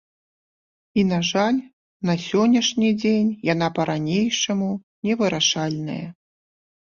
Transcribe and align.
І, 0.99 1.01
на 1.09 1.19
жаль, 1.31 1.57
на 2.09 2.15
сённяшні 2.27 2.89
дзень 3.03 3.29
яна 3.53 3.67
па-ранейшаму 3.77 4.71
невырашальная. 5.09 6.01